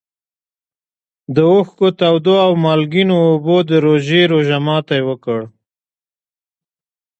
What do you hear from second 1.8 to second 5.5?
تودو او مالګینو اوبو د روژې روژه ماتي وکړ.